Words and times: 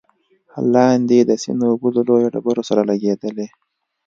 لاندې 0.73 1.17
د 1.23 1.31
سيند 1.43 1.61
اوبه 1.69 1.87
له 1.95 2.01
لويو 2.07 2.31
ډبرو 2.33 2.67
سره 2.69 2.81
لګېدلې، 2.89 3.47